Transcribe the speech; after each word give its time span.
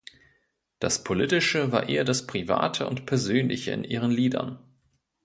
Das 0.79 1.03
Politische 1.03 1.71
war 1.71 1.87
eher 1.87 2.03
das 2.03 2.25
Private 2.25 2.87
und 2.87 3.05
Persönliche 3.05 3.69
in 3.69 3.83
ihren 3.83 4.09
Liedern. 4.09 4.57